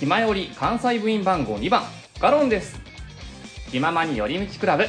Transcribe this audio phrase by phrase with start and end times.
[0.00, 1.84] 暇より関西部員番号2番。
[2.20, 2.76] ガロンです。
[3.70, 4.86] 気ままに寄り道クラブ。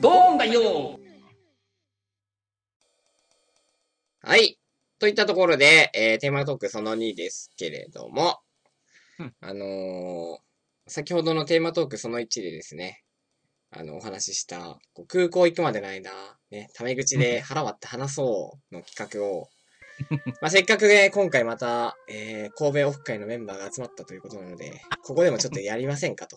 [0.00, 0.98] ドーンだよ
[4.20, 4.58] はい。
[4.98, 8.40] といったところで、えー、テーマトークその2ですけれども、
[9.18, 9.34] うん。
[9.40, 10.52] あのー
[10.88, 13.02] 先ほどのテーマトークその1でですね、
[13.70, 16.10] あの、お話しした、こう空港行くまでの間、
[16.50, 19.48] ね、タメ口で腹割って話そうの企画を、
[20.40, 26.36] まあ、せっかくね、今回また、えー、神戸オフ会のメンバーが集まったということなので、ここでもちょっとやりませんかと。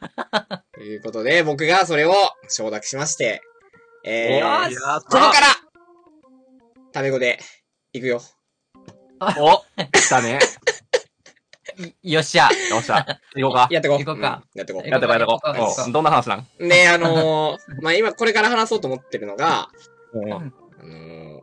[0.74, 2.14] ということで、僕がそれを
[2.48, 3.42] 承諾しまして、
[4.04, 5.30] えー、ここから、
[6.92, 7.38] タメ語で、
[7.92, 8.20] 行くよ。
[9.38, 10.38] お来たね。
[12.02, 12.48] よっしゃ。
[12.70, 13.04] よっしゃ。
[13.34, 13.68] 行こうか。
[13.70, 13.98] やってこう。
[13.98, 15.40] 行こうかんやってこやってこうやってこ
[15.88, 16.46] うどんな話なん？
[16.58, 16.68] う。
[16.68, 19.68] で、あのー、まあ、今これから話そうと思ってるのが、
[20.12, 21.33] うんあのー、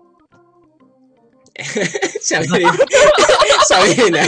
[2.21, 4.27] 喋れない。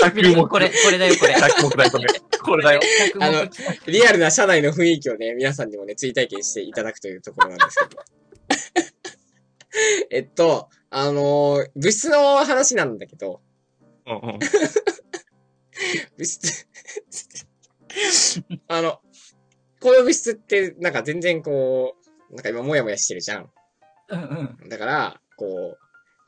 [0.00, 0.46] 喋れない。
[0.46, 1.34] これ、これだよ、これ。
[1.34, 2.06] 着目だよ、これ。
[2.42, 2.80] これだよ。
[2.80, 3.48] 着あの
[3.86, 8.02] 目リアルな社内の雰囲気をね、皆さんにもね、追体験していただくというところなんですけど。
[10.10, 13.40] えっと、あのー、物質の話なんだけど、
[14.06, 14.38] うんうん。
[16.18, 16.66] 物質、
[18.68, 19.00] あの、
[19.80, 21.96] この物質って、なんか全然こ
[22.30, 23.50] う、なんか今もやもやしてるじゃん。
[24.08, 24.68] うんうん。
[24.68, 25.78] だから、こう、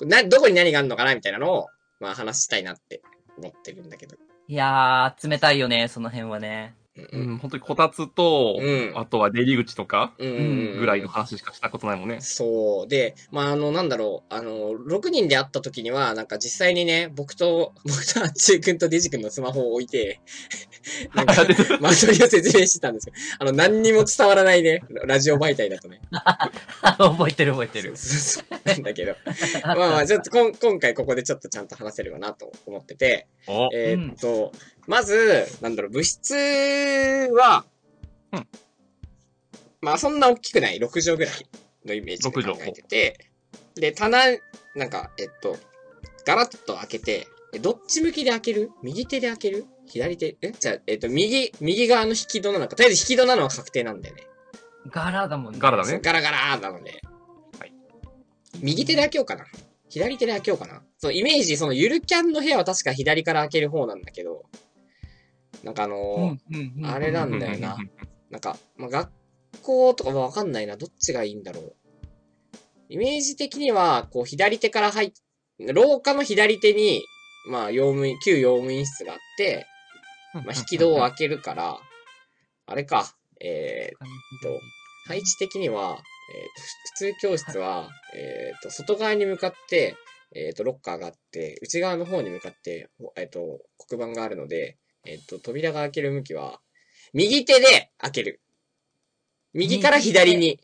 [0.02, 1.68] な、どこに何があるのかなみたいなのを、
[2.00, 3.02] まあ話したいなって
[3.38, 4.16] 思ってるんだけど。
[4.46, 6.74] いやー、冷たいよね、その辺はね。
[6.96, 10.32] うんううんん、本当にこたつと、うんあとは出入り口とかうんう
[10.76, 12.20] んぐらいの話しかしたことないもんね。
[12.20, 12.88] そう。
[12.88, 14.34] で、まあ、あの、なんだろう。
[14.34, 20.20] あの、6人で会った時には、なんか実際にね、僕と、 僕とあっちゅうくんとデジ君のスマホを置いて、
[21.14, 23.14] なんか、間取りを説明してたんですよ。
[23.40, 26.00] あの、何にも伝わらないね、ラジオ媒体だとね。
[26.98, 27.96] 覚えてる覚えてる。
[27.96, 29.16] そうそうそうなんだけど。
[29.64, 34.52] まあまあ、ちょっとこん今回ここでちょっとちゃんと話せればなと思ってて、おえーっと、
[34.86, 37.64] まず、なんだろう、物質は、
[38.32, 38.46] うん
[39.80, 41.46] まあそんな大きくない、6畳ぐらい
[41.84, 43.30] のイメージで考えてて、
[43.74, 44.18] で、棚、
[44.74, 45.56] なんか、えっと、
[46.24, 48.70] ガラッと開けて、えどっち向きで開ける？
[48.82, 49.66] 右手で開ける？
[49.86, 50.36] 左手？
[50.40, 50.52] え？
[50.52, 54.22] じゃあ、えっと、右、右側の引き戸なのか、とりあえず引き戸なのは確定なんだよね。
[54.90, 55.58] 柄だもんね。
[55.60, 56.00] ガラだね。
[56.02, 57.02] ガラガラなので。
[57.58, 57.72] はい
[58.60, 59.44] 右手で開けようかな。
[59.90, 60.82] 左手で開けようかな。
[60.98, 64.44] そのイメージ、そのゆるキャンの部屋は確か左から開ける方なんだけど、
[65.64, 66.86] なんかあのー。
[66.86, 67.76] あれなんだよな。
[68.30, 69.10] なんか、まあ、学
[69.62, 70.76] 校とかもわかんないな。
[70.76, 71.74] どっちがいいんだろう。
[72.88, 75.12] イメージ的には、こう、左手から入っ、
[75.58, 77.02] 廊下の左手に、
[77.48, 79.66] まあ、用務員、旧用務員室があって、
[80.34, 81.78] まあ、引き戸を開けるから、
[82.66, 84.60] あれか、えー、と
[85.06, 86.62] 配置的には、えーと、
[86.94, 89.96] 普通教室は、えーと、外側に向かって、
[90.34, 96.60] えーと、ロッカーがあって、内側の方に向かって、ほえーと、黒板があるので、えーと、扉が開ける向きは、
[97.12, 98.40] 右手で開ける。
[99.52, 100.60] 右から左に、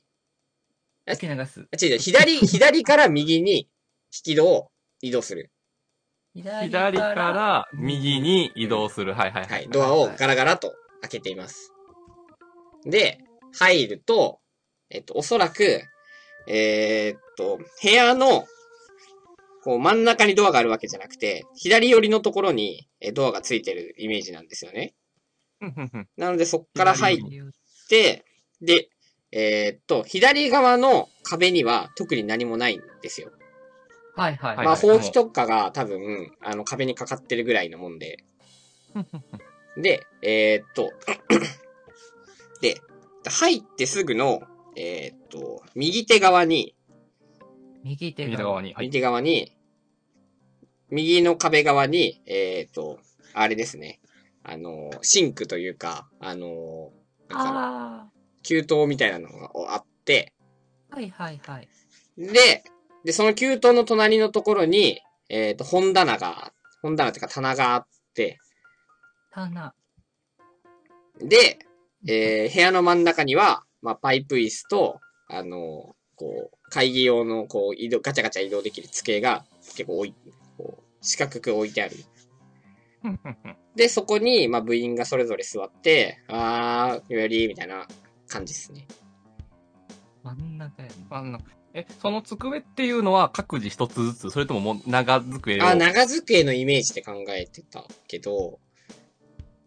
[1.07, 1.67] 吹き流す。
[1.73, 3.69] あ、違う違う、左、左から右に
[4.13, 5.51] 引き戸を移動する。
[6.35, 9.15] 左左から右に移動する。
[9.15, 9.49] はいはいは。
[9.49, 11.73] はいい、ドアをガラガラと開けています。
[12.85, 13.19] で、
[13.53, 14.41] 入ると、
[14.91, 15.83] えっと、おそらく、
[16.47, 18.47] えーっと、部屋の、
[19.63, 24.95] こう真ん中にドアがあるわけじゃなくて、左寄りのところにえドアがついてるイメージなんですよね。
[25.61, 27.53] うんうんうんなのでそっから入っ左
[27.91, 28.25] て、
[28.63, 28.89] で、
[29.33, 33.31] えーっと、左側の壁には特に何もないんですよ。
[34.17, 34.57] はいはい。
[34.57, 38.19] まあ、はいはいほうきとかが多分、あの、壁にかかってるぐらいのもんで。
[39.77, 40.93] で、えーっと、
[42.61, 42.81] で、
[43.29, 44.43] 入ってすぐの、
[44.77, 46.75] えーっと、右手側に、
[47.85, 48.31] 右手が。
[48.31, 48.75] 右側に。
[48.75, 48.87] はい。
[48.87, 49.53] 右手側に、
[50.91, 52.99] 右の壁側に、えーっと、
[53.35, 54.01] あれですね。
[54.43, 56.91] あの、シンクというか、あの、
[57.29, 60.33] なん給湯みたいなのがあって、
[60.91, 60.97] あ。
[60.97, 61.69] はいはいはい。
[62.17, 62.65] で、
[63.05, 66.53] で、その給湯の隣のところに、えっ、と、本棚が、
[66.83, 68.39] 本棚っていうか棚があって、
[69.33, 69.75] 棚。
[71.21, 71.59] で、
[72.09, 79.45] えー部屋の真ん中には、まあ、パイプ椅子と、あの、こう、会議用の、こう、移動、ガチャガチャ移動できる机が
[79.77, 80.15] 結構置い、
[80.57, 81.97] こう、四角く置いてある。
[83.77, 87.87] で、そこに、まあ、部員がそれぞれ座って、あー、より、みたいな
[88.29, 88.87] 感じですね。
[90.23, 90.95] 真ん中やね。
[91.11, 91.39] あの
[91.73, 95.65] え、その机っていうのは各自一つずつ、それとももう長机を？
[95.65, 98.59] あ、長机のイメージで考えてたけど、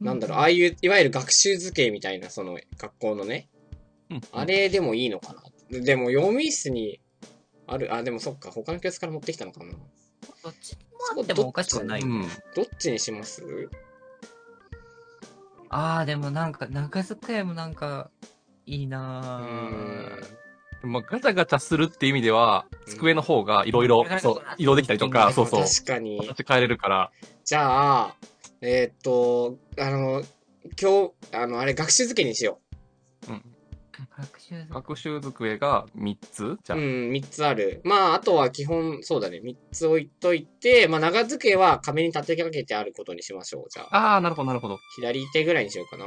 [0.02, 3.50] なんだろう、ああいう、いわゆる学習机みたいな、その、学校のね、
[4.10, 5.42] うんあれでもいいのかな。
[5.82, 7.00] でも、読み室に、
[7.68, 9.72] ある、あ、でもそっか、他の教室から持ってきたのかな。
[9.72, 10.80] どっちも
[11.20, 12.02] あってもおかしくない。
[12.02, 12.22] うん。
[12.56, 13.44] どっちにします
[15.70, 18.12] あー、でもなんか、長机もなんか、
[18.66, 20.88] いいなぁ。
[20.88, 26.28] まあ、ガチャガチャするっていう意味では、机の方がいろいろ、そう、移動できたりとか、そうそう、確かに。
[26.28, 27.12] 形変えれるから、
[27.46, 28.16] じゃあ、
[28.62, 30.24] えーっと、あの、
[30.82, 32.60] 今日、あの、あれ、学習付けにしよ
[34.18, 36.36] 学習図学習机が3つ？
[36.38, 36.58] じう。
[36.70, 37.82] ゃあ、うん、3つある。
[37.84, 43.70] まあ、あとは基本、そうだね、3つ置いといて、まあ、長付けは壁に立てかけてあることにしましょう。
[43.70, 44.80] じゃあ、ああ、なるほど、なるほど。
[44.96, 46.06] 左手ぐらいにしようかな。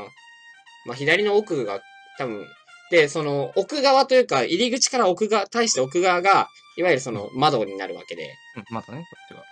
[0.87, 1.81] まあ、左の奥が、
[2.19, 2.47] 多分、
[2.91, 9.43] で、その、奥側というか、入り口から奥側、対して奥側が、いわゆるその、窓になるわけで、うん、またね、こっちは。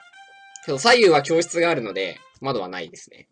[0.65, 3.29] けど左右は教室があるので、窓はないですね。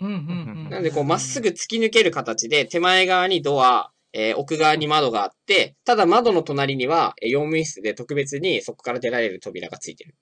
[0.00, 0.70] うんうんうん。
[0.70, 10.14] なんで、こう、まっすぐ突き抜ける形で、手前側にドア、えー奥側に窓があって、ただ窓の隣には、えー用務員室で特別にそこから出られる扉がついてる。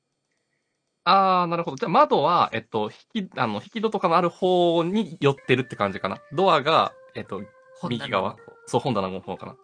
[1.05, 1.77] ああ、なるほど。
[1.77, 6.19] じゃあ窓は、えっと、引き、あの、引き戸とかのある方に寄ってるって感じかな。
[6.33, 7.43] ドアが、えっと、
[7.89, 8.37] 右側。
[8.67, 9.57] そう、本棚の方かな。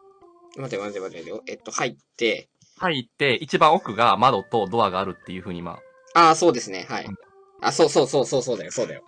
[0.56, 1.52] 待て待て待て待て。
[1.52, 5.80] えっと、入って、入って、一番奥が窓とドアがあるっていう風に、ま
[6.14, 7.10] ああ、そうですね、はい。
[7.64, 9.02] あ、そうそうそうそうそうだよ、そうだよ。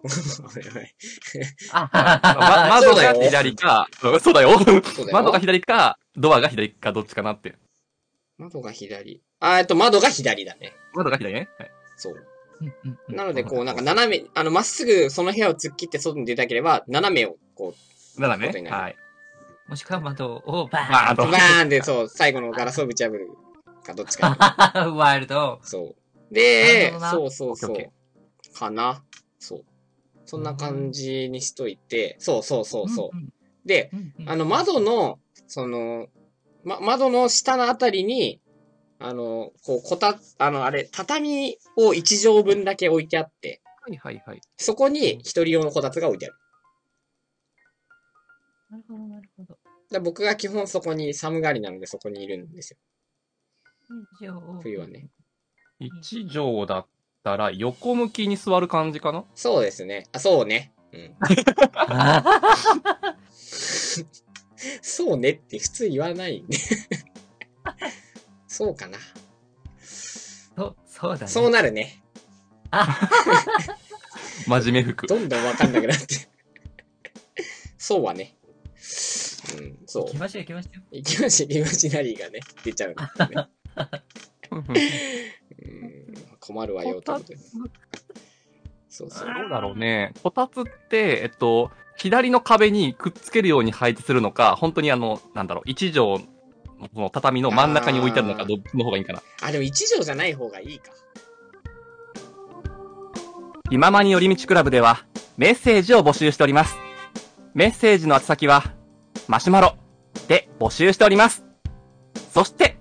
[1.73, 4.59] あ、あ ま、窓が左か、うんそうだよ。
[5.13, 7.55] 窓が左か、ドアが左か、どっちかなって。
[8.39, 9.23] 窓が左。
[9.41, 10.73] あ、えっと、窓が左だね。
[10.95, 11.49] 窓が左ね。
[11.59, 11.71] はい。
[11.97, 12.27] そう。
[13.09, 17.75] なので、こう、なんか斜め、あの、まっすぐその部屋を突っ切って外に出たければ、斜めを、こ
[18.19, 18.97] 斜めはい。
[19.69, 23.29] もしくは窓をバまあ、あう、とバ、ーンで、そう、最後のガラスをぶち破る
[23.85, 24.37] か、どっちか。
[24.75, 25.61] ー ンワイルド。
[25.63, 25.95] そ
[26.31, 26.35] う。
[26.35, 27.93] でそうそうそう。
[28.57, 29.05] かな。
[29.39, 29.65] そう。
[30.25, 33.17] そんな感じにしといて、そうそうそうそう。
[33.17, 33.29] ん
[33.65, 34.31] で、うんうん。
[34.31, 36.07] あの、窓の、その、
[36.65, 38.41] ま、窓の下のあたりに、
[38.99, 44.41] あの、こう、こた、あの、あれ、畳を1畳分だけ置いてあって、はいはいはい。
[44.57, 46.35] そこに一人用のこたつが置いてある。
[48.71, 49.59] なるほど、なるほど。
[49.91, 52.79] で僕が基本そこに寒がりなのでそこにいるんですよ。
[54.21, 55.09] 以上冬はね。
[55.79, 56.87] 一畳だっ
[57.27, 59.25] たら、横向きに座る感じかな？
[59.35, 60.07] そうですね。
[60.13, 60.73] あ、そうね。
[60.93, 61.17] うん。
[61.75, 62.23] あ
[64.81, 66.57] そうねって普通言わないんで。
[68.47, 68.99] そうかな。
[69.83, 71.27] そう、そうだね。
[71.27, 72.01] そうなるね。
[74.47, 75.09] 真面目服。
[75.09, 76.29] どんどんわかんなくなって。
[77.77, 78.37] そうはね。
[79.59, 80.17] うん、そう来。
[80.17, 80.83] ましたよ、来ましたよ。
[80.93, 83.49] イキマジ、イマジナリーがね、出ちゃうんだよね。
[85.67, 87.39] うん、困るわよ、ということで。
[88.89, 89.35] そうそう。
[89.35, 90.13] どうだろうね。
[90.23, 96.27] こたつって、えっと、左の壁にくっつけるように配置するのか、本当にあの、なんだろう、一畳
[96.95, 99.23] の畳の真ん中に置いてあるのか、どっちの方がいいかな。
[99.43, 100.93] あ、でも一条じゃない方がいいか。
[103.69, 105.05] 気ままに寄り道クラブでは
[105.37, 106.77] メッセージを募集しております。
[107.55, 108.63] メッセージの宛先は、
[109.29, 109.77] マシュマロ
[110.29, 111.45] で募集しております。
[112.33, 112.76] そして、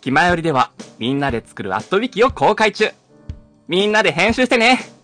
[0.00, 2.90] 気前よりではみんなで作るアットウィキを公開中。
[3.68, 4.99] みんなで編集してね